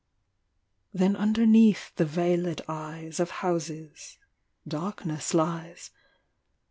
[0.91, 4.17] Then underneath the veiled eyes Of houses,
[4.67, 5.91] darkness lies.